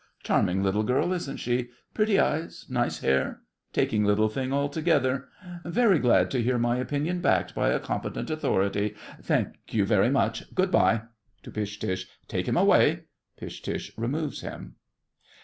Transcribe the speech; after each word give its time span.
Charming 0.23 0.63
little 0.63 0.81
girl, 0.81 1.13
isn't 1.13 1.37
she? 1.37 1.69
Pretty 1.93 2.17
eyes, 2.19 2.65
nice 2.67 3.01
hair. 3.01 3.41
Taking 3.71 4.03
little 4.03 4.29
thing, 4.29 4.51
altogether. 4.51 5.27
Very 5.63 5.99
glad 5.99 6.31
to 6.31 6.41
hear 6.41 6.57
my 6.57 6.77
opinion 6.77 7.21
backed 7.21 7.53
by 7.53 7.69
a 7.69 7.79
competent 7.79 8.31
authority. 8.31 8.95
Thank 9.21 9.57
you 9.69 9.85
very 9.85 10.09
much. 10.09 10.55
Good 10.55 10.71
bye. 10.71 11.03
(To 11.43 11.51
Pish 11.51 11.77
Tush.) 11.77 12.07
Take 12.27 12.47
him 12.47 12.57
away. 12.57 13.01
(Pish 13.37 13.61
Tush 13.61 13.91
removes 13.95 14.41
him.) 14.41 14.77